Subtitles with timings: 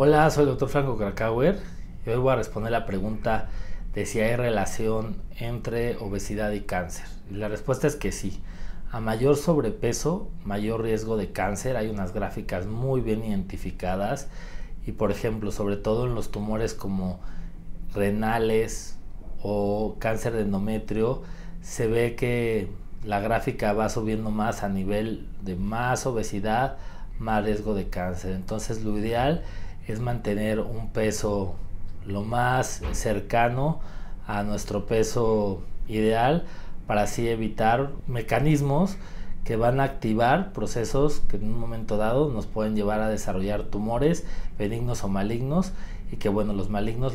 [0.00, 1.58] Hola, soy el doctor Franco Krakauer
[2.06, 3.48] y hoy voy a responder la pregunta
[3.94, 7.06] de si hay relación entre obesidad y cáncer.
[7.28, 8.40] Y la respuesta es que sí.
[8.92, 11.76] A mayor sobrepeso, mayor riesgo de cáncer.
[11.76, 14.28] Hay unas gráficas muy bien identificadas
[14.86, 17.18] y por ejemplo, sobre todo en los tumores como
[17.92, 18.96] renales
[19.42, 21.22] o cáncer de endometrio,
[21.60, 22.68] se ve que
[23.04, 26.76] la gráfica va subiendo más a nivel de más obesidad,
[27.18, 28.32] más riesgo de cáncer.
[28.32, 29.42] Entonces lo ideal
[29.86, 31.56] es mantener un peso
[32.06, 33.80] lo más cercano
[34.26, 36.44] a nuestro peso ideal
[36.86, 38.96] para así evitar mecanismos
[39.44, 43.64] que van a activar procesos que en un momento dado nos pueden llevar a desarrollar
[43.64, 44.26] tumores
[44.58, 45.72] benignos o malignos
[46.12, 47.14] y que bueno, los malignos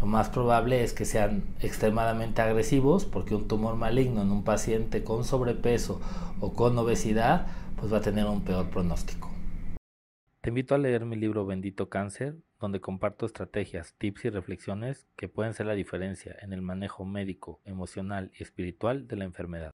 [0.00, 5.04] lo más probable es que sean extremadamente agresivos porque un tumor maligno en un paciente
[5.04, 6.00] con sobrepeso
[6.40, 7.46] o con obesidad
[7.76, 9.30] pues va a tener un peor pronóstico.
[10.40, 15.28] Te invito a leer mi libro Bendito Cáncer, donde comparto estrategias, tips y reflexiones que
[15.28, 19.72] pueden ser la diferencia en el manejo médico, emocional y espiritual de la enfermedad.